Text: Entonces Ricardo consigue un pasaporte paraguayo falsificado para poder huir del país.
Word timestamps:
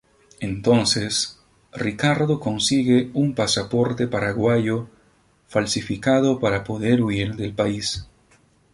Entonces 0.39 1.37
Ricardo 1.73 2.39
consigue 2.39 3.11
un 3.13 3.35
pasaporte 3.35 4.07
paraguayo 4.07 4.89
falsificado 5.47 6.39
para 6.39 6.63
poder 6.63 7.03
huir 7.03 7.35
del 7.35 7.53
país. 7.53 8.07